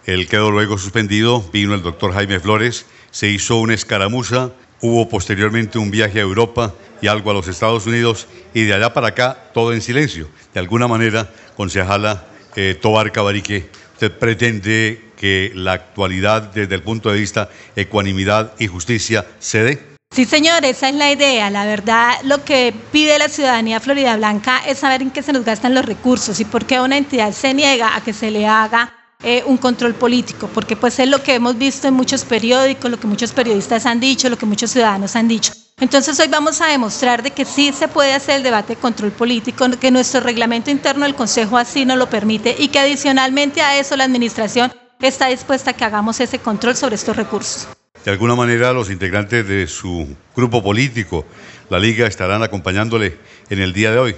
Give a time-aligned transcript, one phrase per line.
[0.06, 5.78] Él quedó luego suspendido, vino el doctor Jaime Flores, se hizo una escaramuza, hubo posteriormente
[5.78, 9.50] un viaje a Europa y algo a los Estados Unidos y de allá para acá
[9.52, 10.28] todo en silencio.
[10.54, 12.24] De alguna manera, concejala
[12.56, 18.66] eh, Tobar Cabarique, usted pretende que la actualidad desde el punto de vista ecuanimidad y
[18.66, 19.89] justicia se dé.
[20.12, 21.50] Sí, señor, esa es la idea.
[21.50, 25.44] La verdad, lo que pide la ciudadanía Florida Blanca es saber en qué se nos
[25.44, 28.92] gastan los recursos y por qué una entidad se niega a que se le haga
[29.22, 32.98] eh, un control político, porque pues es lo que hemos visto en muchos periódicos, lo
[32.98, 35.52] que muchos periodistas han dicho, lo que muchos ciudadanos han dicho.
[35.78, 39.12] Entonces hoy vamos a demostrar de que sí se puede hacer el debate de control
[39.12, 43.78] político, que nuestro reglamento interno del Consejo así nos lo permite y que adicionalmente a
[43.78, 47.68] eso la Administración está dispuesta a que hagamos ese control sobre estos recursos.
[48.04, 51.26] De alguna manera los integrantes de su grupo político,
[51.68, 53.18] la Liga, estarán acompañándole
[53.50, 54.16] en el día de hoy.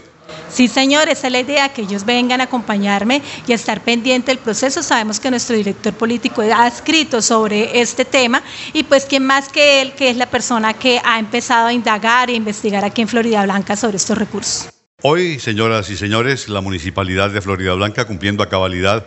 [0.48, 4.30] Sí, señor, esa es la idea, que ellos vengan a acompañarme y a estar pendiente
[4.30, 4.82] del proceso.
[4.82, 8.42] Sabemos que nuestro director político ha escrito sobre este tema
[8.72, 12.30] y pues quién más que él, que es la persona que ha empezado a indagar
[12.30, 14.68] e investigar aquí en Florida Blanca sobre estos recursos.
[15.02, 19.06] Hoy, señoras y señores, la Municipalidad de Florida Blanca, cumpliendo a cabalidad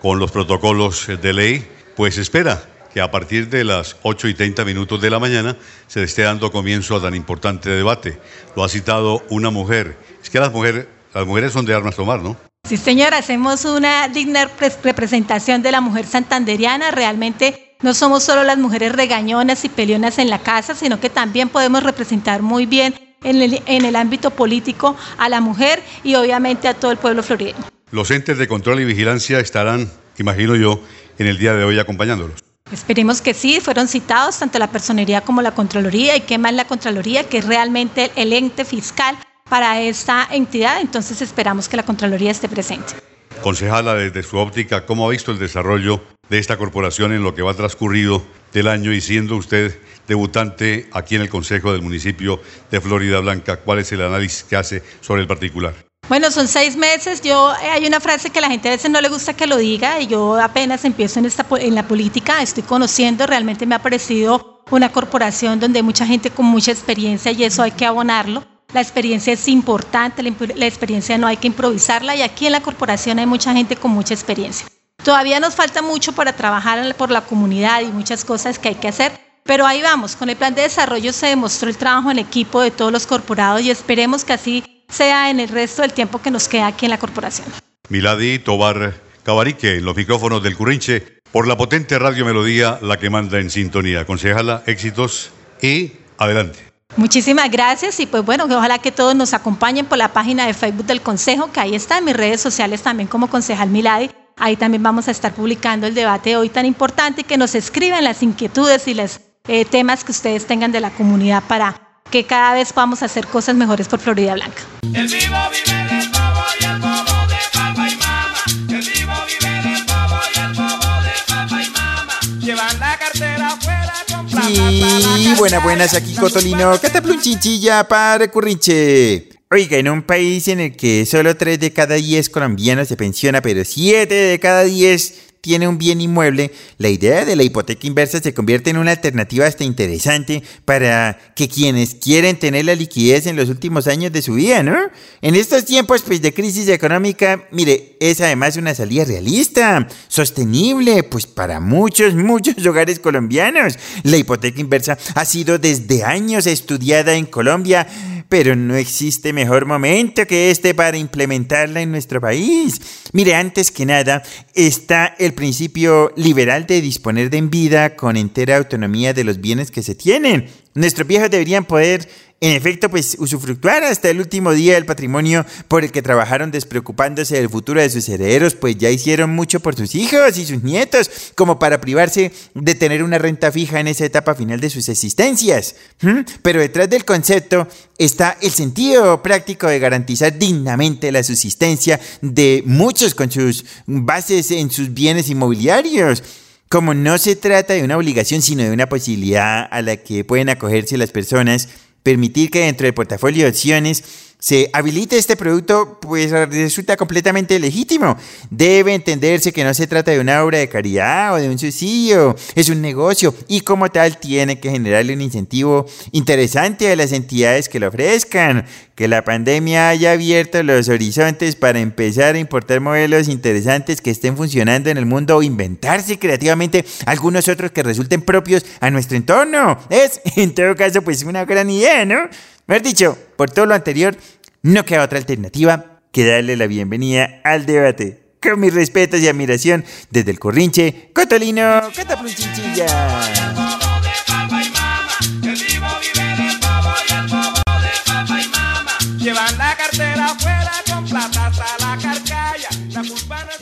[0.00, 2.62] con los protocolos de ley, pues espera
[2.92, 5.56] que a partir de las 8 y 30 minutos de la mañana
[5.86, 8.18] se le esté dando comienzo a tan importante debate.
[8.54, 9.96] Lo ha citado una mujer.
[10.22, 12.36] Es que las mujeres, las mujeres son de armas tomar, ¿no?
[12.68, 14.48] Sí, señora, hacemos una digna
[14.82, 16.90] representación de la mujer santanderiana.
[16.90, 21.48] Realmente no somos solo las mujeres regañonas y peleonas en la casa, sino que también
[21.48, 22.94] podemos representar muy bien
[23.24, 27.22] en el, en el ámbito político a la mujer y obviamente a todo el pueblo
[27.22, 27.58] florideño.
[27.90, 30.80] Los entes de control y vigilancia estarán, imagino yo,
[31.18, 32.51] en el día de hoy acompañándolos.
[32.72, 36.66] Esperemos que sí, fueron citados tanto la personería como la Contraloría y qué más la
[36.66, 39.16] Contraloría, que es realmente el ente fiscal
[39.48, 42.94] para esta entidad, entonces esperamos que la Contraloría esté presente.
[43.42, 47.42] Concejala, desde su óptica, ¿cómo ha visto el desarrollo de esta corporación en lo que
[47.42, 48.22] va transcurrido
[48.54, 49.78] del año y siendo usted
[50.08, 52.40] debutante aquí en el Consejo del Municipio
[52.70, 55.74] de Florida Blanca, ¿cuál es el análisis que hace sobre el particular?
[56.08, 57.22] Bueno, son seis meses.
[57.22, 59.56] Yo eh, hay una frase que la gente a veces no le gusta que lo
[59.56, 63.82] diga y yo apenas empiezo en esta en la política, estoy conociendo, realmente me ha
[63.82, 68.44] parecido una corporación donde hay mucha gente con mucha experiencia y eso hay que abonarlo.
[68.72, 73.18] La experiencia es importante, la experiencia no hay que improvisarla y aquí en la corporación
[73.18, 74.66] hay mucha gente con mucha experiencia.
[75.04, 78.88] Todavía nos falta mucho para trabajar por la comunidad y muchas cosas que hay que
[78.88, 79.12] hacer,
[79.44, 82.70] pero ahí vamos, con el plan de desarrollo se demostró el trabajo en equipo de
[82.70, 86.46] todos los corporados y esperemos que así sea en el resto del tiempo que nos
[86.48, 87.48] queda aquí en la corporación.
[87.88, 88.94] Milady Tobar
[89.24, 93.50] Cabarique, en los micrófonos del Currinche, por la potente radio Melodía, la que manda en
[93.50, 94.04] sintonía.
[94.04, 95.30] Concejala, éxitos
[95.60, 96.58] y adelante.
[96.96, 100.84] Muchísimas gracias y pues bueno, ojalá que todos nos acompañen por la página de Facebook
[100.84, 104.10] del Consejo, que ahí está en mis redes sociales también como concejal Milady.
[104.36, 108.22] Ahí también vamos a estar publicando el debate hoy tan importante que nos escriban las
[108.22, 111.81] inquietudes y los eh, temas que ustedes tengan de la comunidad para
[112.12, 114.62] que cada vez podamos hacer cosas mejores por Florida Blanca.
[114.82, 118.44] El vivo vive del bobo y el bobo de papá y mamá.
[118.68, 122.20] El vivo vive del bobo y el bobo de papá y mamá.
[122.38, 129.30] Llevan la cartera afuera con plata Y buenas, buenas, aquí Cotolino, cataplun chinchilla para currinche.
[129.50, 133.40] Oiga, en un país en el que solo 3 de cada 10 colombianos se pensiona,
[133.40, 138.20] pero 7 de cada 10 tiene un bien inmueble, la idea de la hipoteca inversa
[138.20, 143.34] se convierte en una alternativa hasta interesante para que quienes quieren tener la liquidez en
[143.34, 144.78] los últimos años de su vida, ¿no?
[145.20, 151.26] En estos tiempos pues, de crisis económica, mire, es además una salida realista, sostenible, pues
[151.26, 153.76] para muchos, muchos hogares colombianos.
[154.04, 157.88] La hipoteca inversa ha sido desde años estudiada en Colombia
[158.32, 162.80] pero no existe mejor momento que este para implementarla en nuestro país.
[163.12, 164.22] Mire, antes que nada,
[164.54, 169.70] está el principio liberal de disponer de en vida con entera autonomía de los bienes
[169.70, 170.46] que se tienen.
[170.72, 172.08] Nuestros viejos deberían poder
[172.42, 177.36] en efecto, pues usufructuar hasta el último día del patrimonio por el que trabajaron despreocupándose
[177.36, 181.08] del futuro de sus herederos, pues ya hicieron mucho por sus hijos y sus nietos,
[181.36, 185.76] como para privarse de tener una renta fija en esa etapa final de sus existencias.
[186.00, 186.22] ¿Mm?
[186.42, 193.14] Pero detrás del concepto está el sentido práctico de garantizar dignamente la subsistencia de muchos
[193.14, 196.24] con sus bases en sus bienes inmobiliarios.
[196.68, 200.48] Como no se trata de una obligación, sino de una posibilidad a la que pueden
[200.48, 201.68] acogerse las personas,
[202.02, 208.16] permitir que dentro del portafolio de opciones se habilite este producto, pues resulta completamente legítimo.
[208.50, 212.34] Debe entenderse que no se trata de una obra de caridad o de un subsidio,
[212.56, 217.68] es un negocio y como tal tiene que generarle un incentivo interesante a las entidades
[217.68, 218.66] que lo ofrezcan.
[218.96, 224.36] Que la pandemia haya abierto los horizontes para empezar a importar modelos interesantes que estén
[224.36, 229.78] funcionando en el mundo o inventarse creativamente algunos otros que resulten propios a nuestro entorno.
[229.88, 232.28] Es, en todo caso, pues una gran idea, ¿no?
[232.72, 234.16] Mejor dicho, por todo lo anterior,
[234.62, 238.22] no queda otra alternativa que darle la bienvenida al debate.
[238.40, 242.86] Con mis respetos y admiración desde el Corrinche, Cotolino Catapluncinchilla.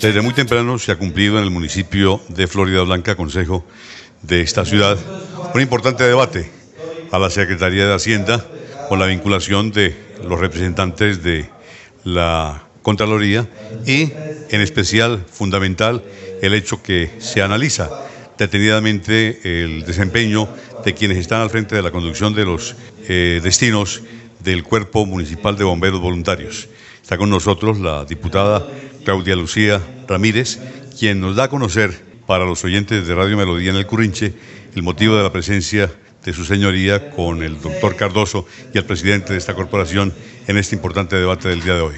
[0.00, 3.64] Desde muy temprano se ha cumplido en el municipio de Florida Blanca, consejo
[4.22, 4.96] de esta ciudad,
[5.52, 6.48] un importante debate
[7.10, 8.46] a la Secretaría de Hacienda
[8.90, 9.94] con la vinculación de
[10.26, 11.48] los representantes de
[12.02, 13.48] la Contraloría
[13.86, 14.10] y,
[14.50, 16.02] en especial, fundamental,
[16.42, 17.88] el hecho que se analiza
[18.36, 20.48] detenidamente el desempeño
[20.84, 22.74] de quienes están al frente de la conducción de los
[23.06, 24.02] eh, destinos
[24.40, 26.68] del Cuerpo Municipal de Bomberos Voluntarios.
[27.00, 28.66] Está con nosotros la diputada
[29.04, 30.58] Claudia Lucía Ramírez,
[30.98, 34.34] quien nos da a conocer para los oyentes de Radio Melodía en el Currinche
[34.74, 35.92] el motivo de la presencia
[36.24, 40.12] de su señoría con el doctor Cardoso y el presidente de esta corporación
[40.46, 41.94] en este importante debate del día de hoy.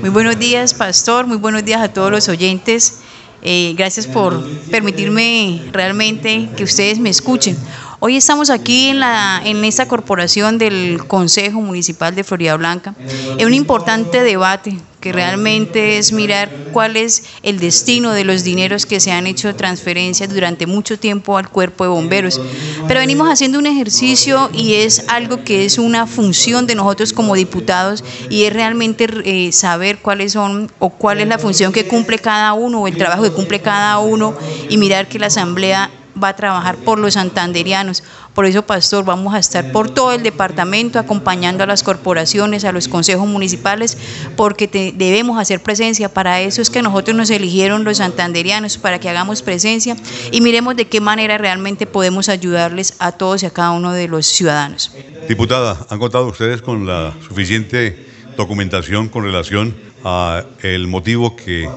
[0.00, 3.00] Muy buenos días, pastor, muy buenos días a todos los oyentes.
[3.42, 7.56] Eh, gracias por permitirme realmente que ustedes me escuchen.
[7.98, 12.94] Hoy estamos aquí en, la, esta corporación del Consejo Municipal de Florida Blanca
[13.38, 18.84] en un importante debate que realmente es mirar cuál es el destino de los dineros
[18.84, 22.38] que se han hecho transferencias durante mucho tiempo al cuerpo de bomberos.
[22.86, 27.34] Pero venimos haciendo un ejercicio y es algo que es una función de nosotros como
[27.34, 32.18] diputados y es realmente eh, saber cuáles son o cuál es la función que cumple
[32.18, 34.34] cada uno o el trabajo que cumple cada uno
[34.68, 35.90] y mirar que la Asamblea
[36.22, 38.02] va a trabajar por los santanderianos.
[38.34, 42.72] Por eso, pastor, vamos a estar por todo el departamento acompañando a las corporaciones, a
[42.72, 43.96] los consejos municipales,
[44.36, 46.08] porque debemos hacer presencia.
[46.08, 49.96] Para eso es que nosotros nos eligieron los santanderianos, para que hagamos presencia
[50.30, 54.08] y miremos de qué manera realmente podemos ayudarles a todos y a cada uno de
[54.08, 54.92] los ciudadanos.
[55.28, 58.06] Diputada, ¿han contado ustedes con la suficiente
[58.36, 61.68] documentación con relación a el motivo que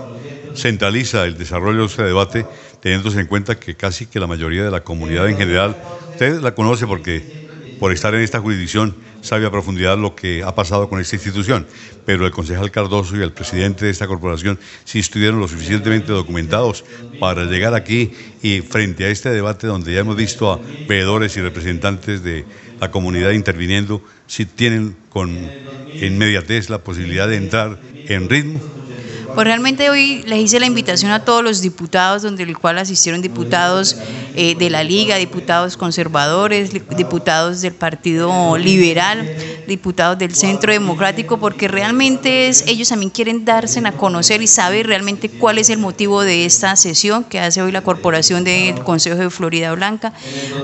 [0.55, 2.45] centraliza el desarrollo de este debate,
[2.81, 5.75] teniéndose en cuenta que casi que la mayoría de la comunidad en general,
[6.11, 10.53] usted la conoce porque por estar en esta jurisdicción sabe a profundidad lo que ha
[10.53, 11.65] pasado con esta institución,
[12.05, 16.83] pero el concejal Cardoso y el presidente de esta corporación sí estuvieron lo suficientemente documentados
[17.19, 21.41] para llegar aquí y frente a este debate donde ya hemos visto a veedores y
[21.41, 22.45] representantes de
[22.79, 25.29] la comunidad interviniendo, si tienen con
[25.93, 28.59] inmediatez la posibilidad de entrar en ritmo
[29.35, 33.21] pues realmente hoy les hice la invitación a todos los diputados, donde el cual asistieron
[33.21, 33.95] diputados
[34.35, 39.29] eh, de la Liga, diputados conservadores, diputados del Partido Liberal,
[39.67, 45.29] diputados del Centro Democrático, porque realmente ellos también quieren darse a conocer y saber realmente
[45.29, 49.29] cuál es el motivo de esta sesión que hace hoy la Corporación del Consejo de
[49.29, 50.13] Florida Blanca,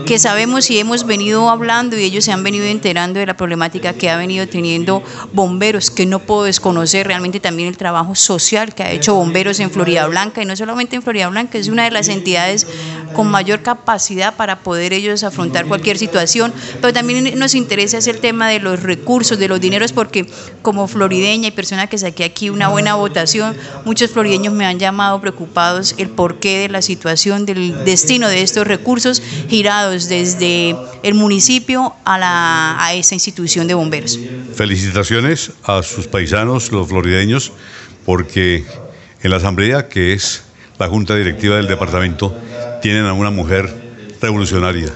[0.06, 3.94] que sabemos y hemos venido hablando y ellos se han venido enterando de la problemática
[3.94, 5.04] que ha venido teniendo
[5.34, 9.70] bomberos, que no puedo desconocer realmente también el trabajo social que ha hecho bomberos en
[9.70, 12.66] Florida Blanca y no solamente en Florida Blanca, es una de las entidades
[13.14, 18.50] con mayor capacidad para poder ellos afrontar cualquier situación, pero también nos interesa ese tema
[18.50, 20.26] de los recursos, de los dineros, porque
[20.62, 25.20] como florideña y persona que saqué aquí una buena votación, muchos florideños me han llamado
[25.20, 31.94] preocupados el porqué de la situación, del destino de estos recursos girados desde el municipio
[32.06, 34.18] a, la, a esta institución de bomberos.
[34.54, 37.52] Felicitaciones a sus paisanos, los florideños
[38.06, 38.64] porque
[39.24, 40.44] en la asamblea, que es
[40.78, 42.36] la junta directiva del departamento,
[42.82, 43.74] tienen a una mujer
[44.22, 44.90] revolucionaria,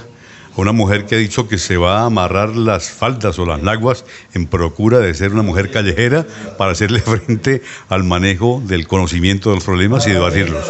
[0.56, 3.62] a una mujer que ha dicho que se va a amarrar las faldas o las
[3.62, 6.26] naguas en procura de ser una mujer callejera
[6.56, 10.64] para hacerle frente al manejo del conocimiento de los problemas y debatirlos.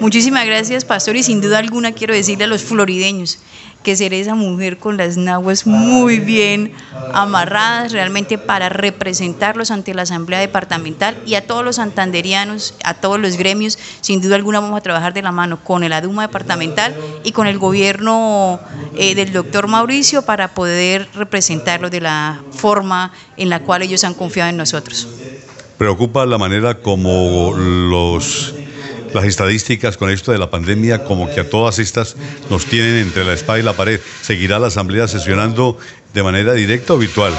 [0.00, 3.38] Muchísimas gracias, pastor, y sin duda alguna quiero decirle a los florideños
[3.82, 6.72] que ser esa mujer con las naguas muy bien
[7.14, 13.20] amarradas realmente para representarlos ante la Asamblea Departamental y a todos los santanderianos, a todos
[13.20, 13.78] los gremios.
[14.00, 17.46] Sin duda alguna vamos a trabajar de la mano con el ADUMA Departamental y con
[17.46, 18.58] el gobierno
[18.96, 24.14] eh, del doctor Mauricio para poder representarlos de la forma en la cual ellos han
[24.14, 25.06] confiado en nosotros.
[25.78, 28.52] Preocupa la manera como los
[29.16, 32.14] las estadísticas con esto de la pandemia, como que a todas estas
[32.50, 34.00] nos tienen entre la espada y la pared.
[34.22, 35.78] ¿Seguirá la Asamblea sesionando
[36.14, 37.32] de manera directa o virtual?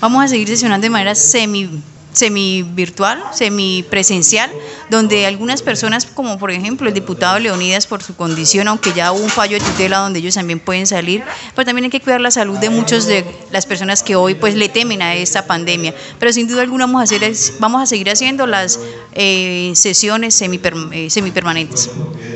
[0.00, 1.68] Vamos a seguir sesionando de manera semi
[2.12, 4.50] semi virtual, semi presencial,
[4.90, 9.22] donde algunas personas, como por ejemplo el diputado Leonidas por su condición, aunque ya hubo
[9.22, 11.22] un fallo de tutela donde ellos también pueden salir,
[11.54, 14.54] pero también hay que cuidar la salud de muchas de las personas que hoy pues
[14.54, 15.94] le temen a esta pandemia.
[16.18, 18.80] Pero sin duda alguna vamos a, hacer, vamos a seguir haciendo las
[19.12, 20.60] eh, sesiones semi,
[20.92, 21.90] eh, semipermanentes.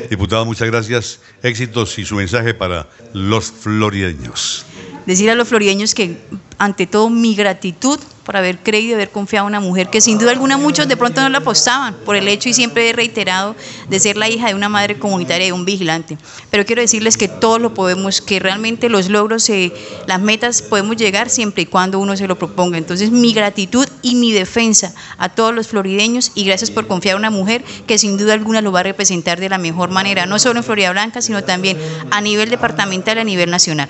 [0.09, 1.19] Diputado, muchas gracias.
[1.41, 4.65] Éxitos y su mensaje para los florideños.
[5.05, 6.17] Decir a los florideños que
[6.57, 10.17] ante todo mi gratitud por haber creído y haber confiado en una mujer que sin
[10.17, 13.55] duda alguna muchos de pronto no la apostaban por el hecho y siempre he reiterado
[13.89, 16.17] de ser la hija de una madre comunitaria y de un vigilante.
[16.49, 19.73] Pero quiero decirles que todos lo podemos, que realmente los logros, eh,
[20.07, 22.77] las metas podemos llegar siempre y cuando uno se lo proponga.
[22.77, 27.19] Entonces mi gratitud y mi defensa a todos los florideños y gracias por confiar en
[27.19, 30.39] una mujer que sin duda alguna lo va a representar de la mejor manera, no
[30.39, 31.77] solo en Florida Blanca, sino también
[32.11, 33.89] a nivel departamental y a nivel nacional.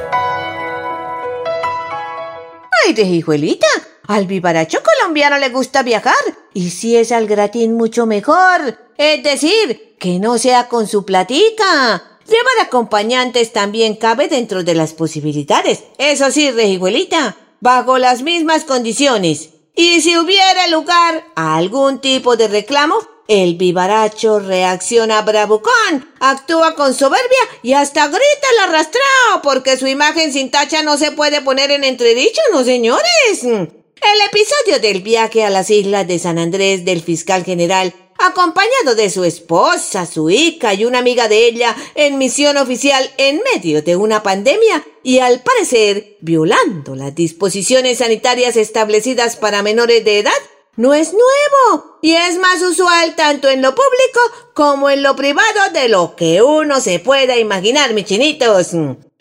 [2.85, 3.67] ¡Ay, de hijuelita!
[4.07, 6.15] Al vivaracho colombiano le gusta viajar.
[6.53, 8.77] Y si es al gratín mucho mejor.
[8.97, 12.19] Es decir, que no sea con su platica.
[12.25, 15.83] Llevar acompañantes también cabe dentro de las posibilidades.
[15.97, 19.49] Eso sí, rejijuelita, bajo las mismas condiciones.
[19.75, 22.95] Y si hubiera lugar a algún tipo de reclamo,
[23.31, 30.33] el vivaracho reacciona bravucón, actúa con soberbia y hasta grita el arrastrado porque su imagen
[30.33, 33.43] sin tacha no se puede poner en entredicho, ¿no, señores?
[33.43, 39.09] El episodio del viaje a las islas de San Andrés del fiscal general acompañado de
[39.09, 43.95] su esposa, su hija y una amiga de ella en misión oficial en medio de
[43.95, 50.33] una pandemia y al parecer violando las disposiciones sanitarias establecidas para menores de edad,
[50.81, 54.19] no es nuevo y es más usual tanto en lo público
[54.55, 58.71] como en lo privado de lo que uno se pueda imaginar, mis chinitos.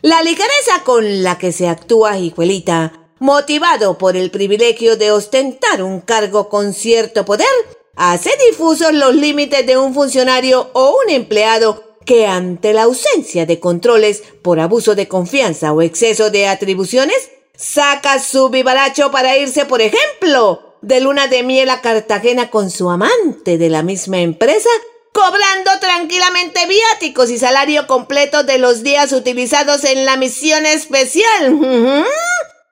[0.01, 6.01] La ligereza con la que se actúa, hijuelita, motivado por el privilegio de ostentar un
[6.01, 7.47] cargo con cierto poder,
[7.95, 13.61] hace difusos los límites de un funcionario o un empleado que ante la ausencia de
[13.61, 19.83] controles por abuso de confianza o exceso de atribuciones, saca su vivaracho para irse, por
[19.83, 24.71] ejemplo, de luna de miel a Cartagena con su amante de la misma empresa,
[25.13, 31.59] cobrando tranquilamente viáticos y salario completo de los días utilizados en la misión especial.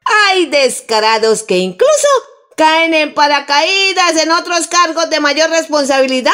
[0.05, 2.09] Hay descarados que incluso
[2.57, 6.33] caen en paracaídas en otros cargos de mayor responsabilidad.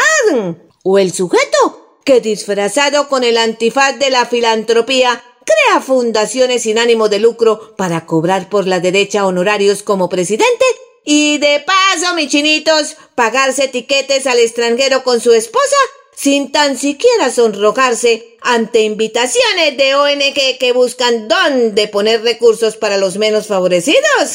[0.85, 7.09] O el sujeto que disfrazado con el antifaz de la filantropía crea fundaciones sin ánimo
[7.09, 10.65] de lucro para cobrar por la derecha honorarios como presidente
[11.05, 15.77] y de paso, mis chinitos, pagarse etiquetes al extranjero con su esposa
[16.17, 23.17] sin tan siquiera sonrojarse ante invitaciones de ONG que buscan dónde poner recursos para los
[23.17, 24.01] menos favorecidos.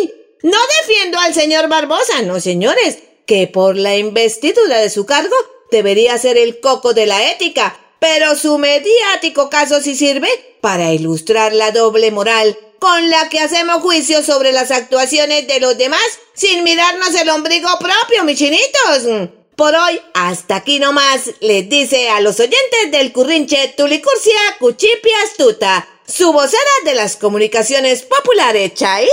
[0.00, 0.12] ¡Ay!
[0.42, 5.34] No defiendo al señor Barbosa, no señores, que por la investidura de su cargo
[5.70, 10.28] debería ser el coco de la ética, pero su mediático caso sí sirve
[10.60, 15.78] para ilustrar la doble moral con la que hacemos juicio sobre las actuaciones de los
[15.78, 19.30] demás sin mirarnos el ombligo propio, mis chinitos.
[19.56, 25.88] Por hoy, hasta aquí nomás, les dice a los oyentes del currinche Tulicurcia Cuchipia Astuta,
[26.06, 29.08] su vocera de las comunicaciones populares, Chaito.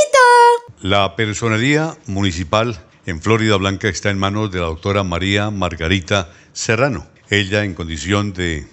[0.82, 7.08] La personería municipal en Florida Blanca está en manos de la doctora María Margarita Serrano.
[7.30, 8.68] Ella, en condición de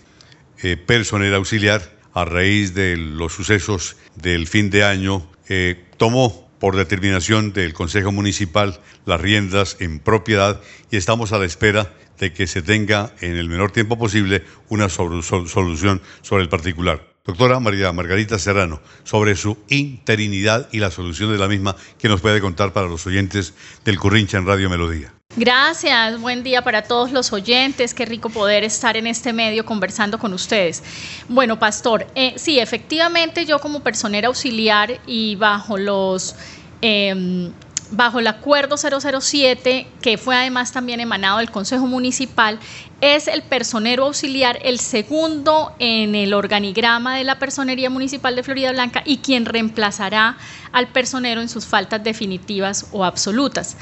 [0.64, 6.74] eh, personera auxiliar, a raíz de los sucesos del fin de año, eh, tomó por
[6.74, 10.60] determinación del Consejo Municipal las riendas en propiedad
[10.90, 14.88] y estamos a la espera de que se tenga en el menor tiempo posible una
[14.88, 17.17] solución sobre el particular.
[17.28, 22.22] Doctora María Margarita Serrano, sobre su interinidad y la solución de la misma, que nos
[22.22, 23.52] puede contar para los oyentes
[23.84, 25.12] del Currincha en Radio Melodía.
[25.36, 30.18] Gracias, buen día para todos los oyentes, qué rico poder estar en este medio conversando
[30.18, 30.82] con ustedes.
[31.28, 36.34] Bueno, Pastor, eh, sí, efectivamente yo como personera auxiliar y bajo los...
[36.80, 37.52] Em,
[37.90, 42.58] bajo el acuerdo 007, que fue además también emanado del Consejo Municipal,
[43.00, 48.72] es el personero auxiliar el segundo en el organigrama de la Personería Municipal de Florida
[48.72, 50.36] Blanca y quien reemplazará
[50.72, 53.76] al personero en sus faltas definitivas o absolutas.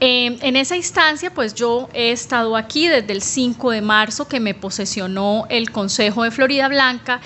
[0.00, 4.40] Eh, en esa instancia, pues yo he estado aquí desde el 5 de marzo que
[4.40, 7.20] me posesionó el Consejo de Florida Blanca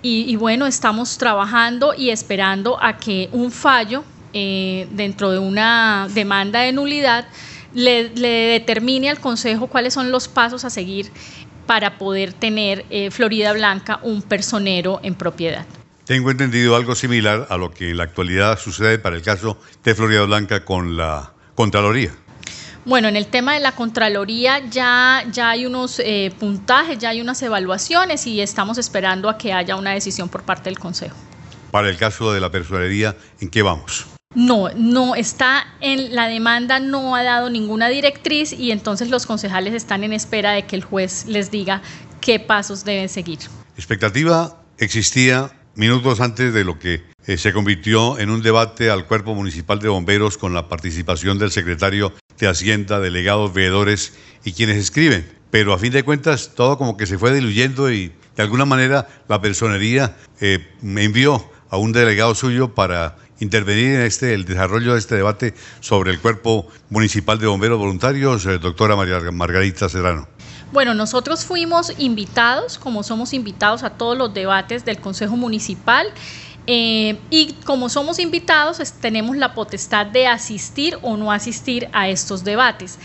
[0.00, 6.60] y bueno, estamos trabajando y esperando a que un fallo eh, dentro de una demanda
[6.60, 7.26] de nulidad,
[7.74, 11.10] le, determine al Consejo cuáles son los pasos a seguir
[11.66, 15.66] para poder tener eh, Florida Blanca un personero en propiedad.
[16.04, 19.94] Tengo entendido algo similar a lo que en la actualidad sucede para el caso de
[19.94, 22.12] Florida Blanca con la Contraloría.
[22.86, 27.20] Bueno, en el tema de la Contraloría ya, ya hay unos eh, puntajes, ya hay
[27.20, 31.16] unas evaluaciones y estamos esperando a que haya una decisión por parte del Consejo.
[31.70, 34.06] Para el caso de la personería, ¿en qué vamos?
[34.34, 39.72] No, no está en la demanda, no ha dado ninguna directriz y entonces los concejales
[39.72, 41.80] están en espera de que el juez les diga
[42.20, 43.38] qué pasos deben seguir.
[43.76, 49.34] Expectativa existía minutos antes de lo que eh, se convirtió en un debate al cuerpo
[49.34, 54.12] municipal de bomberos con la participación del secretario de Hacienda, delegados, veedores
[54.44, 55.26] y quienes escriben.
[55.50, 59.08] Pero a fin de cuentas todo como que se fue diluyendo y de alguna manera
[59.26, 64.92] la personería eh, me envió a un delegado suyo para intervenir en este, el desarrollo
[64.92, 70.28] de este debate sobre el Cuerpo Municipal de Bomberos Voluntarios, eh, doctora María Margarita Serrano.
[70.70, 76.06] Bueno, nosotros fuimos invitados, como somos invitados a todos los debates del Consejo Municipal.
[76.70, 82.44] Eh, y como somos invitados, tenemos la potestad de asistir o no asistir a estos
[82.44, 82.98] debates.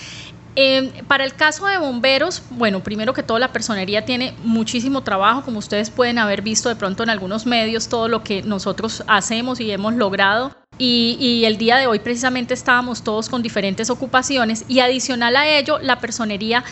[0.56, 5.42] Em, para el caso de bomberos, bueno, primero que todo la personería tiene muchísimo trabajo,
[5.42, 9.60] como ustedes pueden haber visto de pronto en algunos medios, todo lo que nosotros hacemos
[9.60, 10.56] y hemos logrado.
[10.78, 15.80] Y, el día de hoy precisamente estábamos todos con diferentes ocupaciones y adicional a ello,
[15.80, 16.64] la personería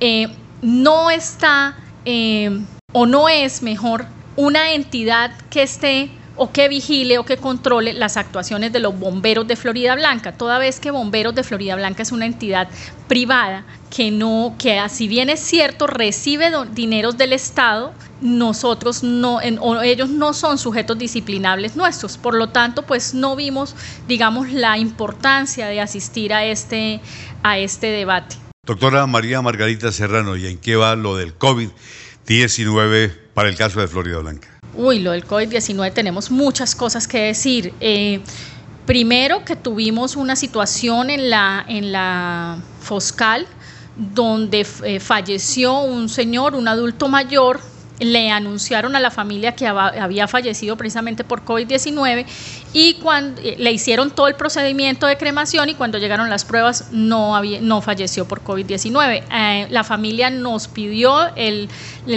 [0.00, 0.28] eh,
[0.62, 7.24] no está em, o no es mejor una entidad que esté o que vigile o
[7.24, 11.42] que controle las actuaciones de los bomberos de Florida Blanca, toda vez que Bomberos de
[11.42, 12.68] Florida Blanca es una entidad
[13.08, 20.10] privada que no, que si bien es cierto, recibe dineros del Estado, nosotros no, ellos
[20.10, 22.18] no son sujetos disciplinables nuestros.
[22.18, 23.74] Por lo tanto, pues no vimos,
[24.06, 27.00] digamos, la importancia de asistir a este,
[27.42, 28.36] a este debate.
[28.66, 33.88] Doctora María Margarita Serrano, ¿y en qué va lo del COVID-19 para el caso de
[33.88, 34.57] Florida Blanca?
[34.74, 37.72] Uy, lo del COVID-19 tenemos muchas cosas que decir.
[37.80, 38.20] Eh,
[38.86, 43.46] primero que tuvimos una situación en la, en la Foscal
[43.98, 47.60] donde eh, falleció un señor, un adulto mayor,
[48.00, 52.26] le anunciaron a la familia que había fallecido precisamente por COVID-19
[52.72, 56.88] y cuando eh, le hicieron todo el procedimiento de cremación y cuando llegaron las pruebas
[56.92, 59.24] no, había, no falleció por COVID-19.
[59.30, 61.68] Eh, la familia nos pidió el,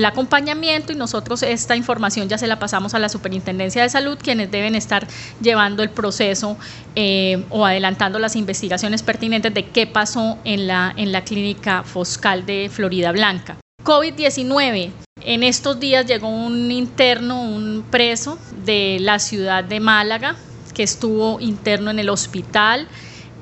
[0.06, 4.50] acompañamiento y nosotros esta información ya se la pasamos a la Superintendencia de Salud, quienes
[4.50, 5.08] deben estar
[5.42, 6.58] llevando el proceso
[6.96, 12.46] eh, o adelantando las investigaciones pertinentes de qué pasó en la, en la clínica Foscal
[12.46, 13.58] de Florida Blanca.
[13.84, 14.92] COVID-19.
[15.24, 20.36] En estos días llegó un interno, un preso de la ciudad de Málaga,
[20.74, 22.88] que estuvo interno en el hospital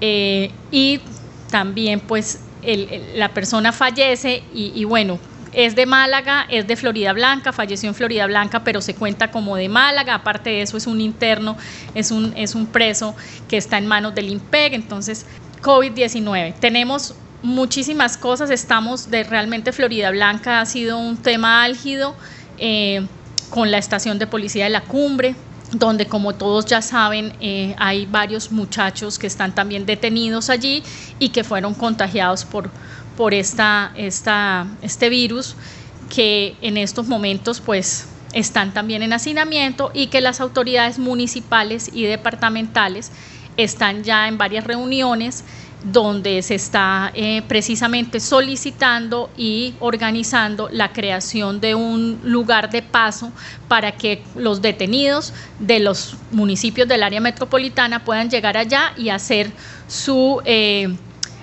[0.01, 0.99] eh, y
[1.49, 2.41] también pues
[3.15, 5.19] la persona fallece y, bueno,
[5.53, 9.55] es de Málaga, es de Florida Blanca, falleció en Florida Blanca, pero se cuenta como
[9.55, 10.15] de Málaga.
[10.15, 11.57] Aparte de eso, es un interno,
[11.95, 13.15] es un, es un preso
[13.47, 14.73] que está en manos del IMPEG.
[14.73, 15.25] Entonces,
[15.61, 16.53] COVID-19.
[16.59, 18.49] Tenemos muchísimas cosas.
[18.49, 22.15] Estamos de realmente Florida Blanca ha sido un tema álgido
[22.57, 23.05] eh,
[23.49, 25.35] con la estación de policía de la cumbre,
[25.71, 30.83] donde como todos ya saben eh, hay varios muchachos que están también detenidos allí
[31.19, 32.69] y que fueron contagiados por,
[33.15, 35.55] por esta, esta, este virus
[36.09, 42.03] que en estos momentos pues están también en hacinamiento y que las autoridades municipales y
[42.03, 43.11] departamentales
[43.57, 45.43] están ya en varias reuniones
[45.83, 53.31] donde se está eh, precisamente solicitando y organizando la creación de un lugar de paso
[53.67, 59.51] para que los detenidos de los municipios del área metropolitana puedan llegar allá y hacer
[59.87, 60.95] su eh,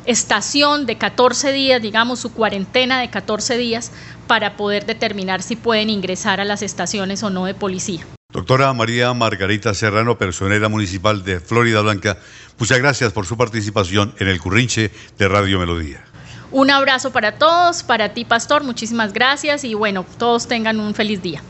[0.04, 3.90] estación de 14 días, digamos su cuarentena de 14 días,
[4.26, 8.06] para poder determinar si pueden ingresar a las estaciones o no de policía.
[8.32, 12.18] Doctora María Margarita Serrano, personera municipal de Florida Blanca,
[12.58, 16.04] muchas gracias por su participación en el Currinche de Radio Melodía.
[16.50, 21.22] Un abrazo para todos, para ti Pastor, muchísimas gracias y bueno, todos tengan un feliz
[21.22, 21.42] día.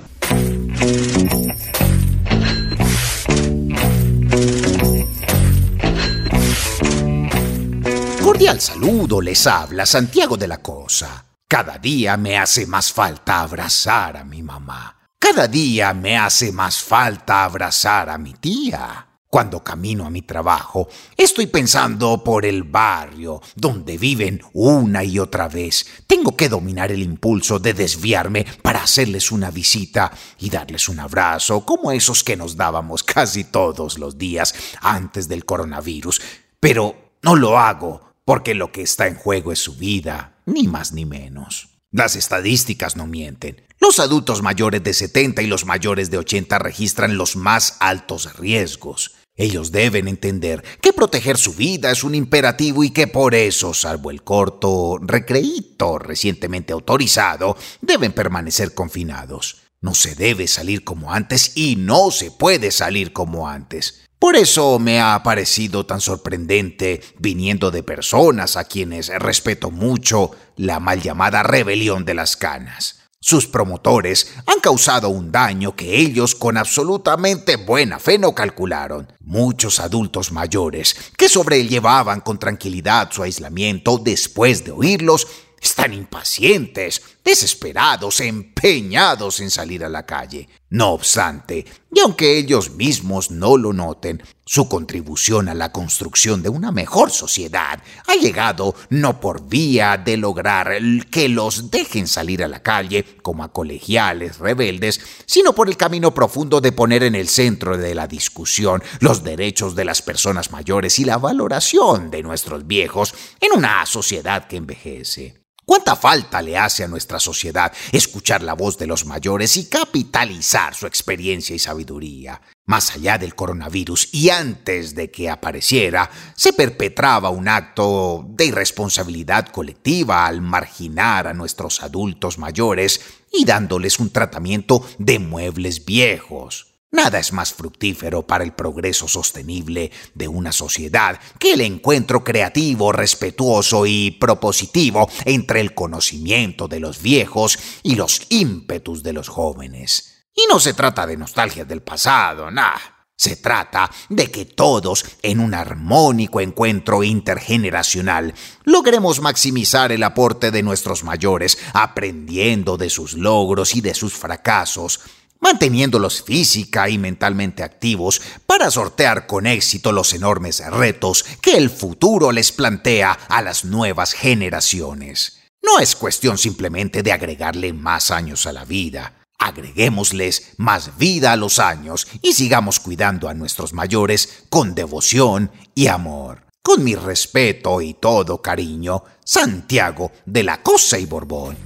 [8.22, 11.24] Cordial saludo, les habla Santiago de la Cosa.
[11.48, 14.95] Cada día me hace más falta abrazar a mi mamá.
[15.18, 19.06] Cada día me hace más falta abrazar a mi tía.
[19.28, 25.48] Cuando camino a mi trabajo, estoy pensando por el barrio donde viven una y otra
[25.48, 25.84] vez.
[26.06, 31.66] Tengo que dominar el impulso de desviarme para hacerles una visita y darles un abrazo,
[31.66, 36.20] como esos que nos dábamos casi todos los días antes del coronavirus.
[36.60, 40.92] Pero no lo hago porque lo que está en juego es su vida, ni más
[40.92, 41.68] ni menos.
[41.90, 43.65] Las estadísticas no mienten.
[43.78, 49.12] Los adultos mayores de 70 y los mayores de 80 registran los más altos riesgos.
[49.36, 54.10] Ellos deben entender que proteger su vida es un imperativo y que por eso, salvo
[54.10, 59.58] el corto recreíto recientemente autorizado, deben permanecer confinados.
[59.82, 64.06] No se debe salir como antes y no se puede salir como antes.
[64.18, 70.80] Por eso me ha parecido tan sorprendente, viniendo de personas a quienes respeto mucho, la
[70.80, 73.05] mal llamada rebelión de las canas.
[73.28, 79.12] Sus promotores han causado un daño que ellos con absolutamente buena fe no calcularon.
[79.18, 85.26] Muchos adultos mayores que sobrellevaban con tranquilidad su aislamiento después de oírlos
[85.60, 90.48] están impacientes, desesperados, empeñados en salir a la calle.
[90.68, 96.48] No obstante, y aunque ellos mismos no lo noten, su contribución a la construcción de
[96.48, 100.72] una mejor sociedad ha llegado no por vía de lograr
[101.08, 106.12] que los dejen salir a la calle como a colegiales rebeldes, sino por el camino
[106.12, 110.98] profundo de poner en el centro de la discusión los derechos de las personas mayores
[110.98, 115.46] y la valoración de nuestros viejos en una sociedad que envejece.
[115.68, 120.76] ¿Cuánta falta le hace a nuestra sociedad escuchar la voz de los mayores y capitalizar
[120.76, 122.40] su experiencia y sabiduría?
[122.66, 129.48] Más allá del coronavirus y antes de que apareciera, se perpetraba un acto de irresponsabilidad
[129.48, 133.00] colectiva al marginar a nuestros adultos mayores
[133.32, 136.75] y dándoles un tratamiento de muebles viejos.
[136.96, 142.90] Nada es más fructífero para el progreso sostenible de una sociedad que el encuentro creativo,
[142.90, 150.24] respetuoso y propositivo entre el conocimiento de los viejos y los ímpetus de los jóvenes.
[150.34, 152.78] Y no se trata de nostalgia del pasado, nah.
[153.18, 160.62] Se trata de que todos, en un armónico encuentro intergeneracional, logremos maximizar el aporte de
[160.62, 165.00] nuestros mayores, aprendiendo de sus logros y de sus fracasos,
[165.40, 172.32] manteniéndolos física y mentalmente activos para sortear con éxito los enormes retos que el futuro
[172.32, 175.40] les plantea a las nuevas generaciones.
[175.62, 179.14] No es cuestión simplemente de agregarle más años a la vida.
[179.38, 185.88] Agreguémosles más vida a los años y sigamos cuidando a nuestros mayores con devoción y
[185.88, 186.46] amor.
[186.62, 191.56] Con mi respeto y todo cariño, Santiago de la Cosa y Borbón.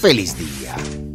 [0.00, 1.11] Feliz día.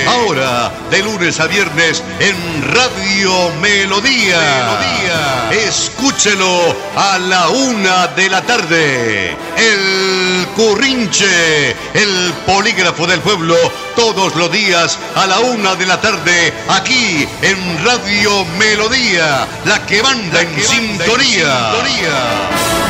[0.06, 2.36] Ahora, de lunes a viernes en
[2.74, 4.38] Radio Melodía.
[4.38, 5.66] Melodía.
[5.66, 9.30] Escúchelo a la una de la tarde.
[9.56, 13.56] El Currinche, el polígrafo del pueblo,
[13.96, 20.02] todos los días a la una de la tarde, aquí en Radio Melodía, la que
[20.02, 21.06] manda, en, sintonía.
[21.06, 22.81] sintonía.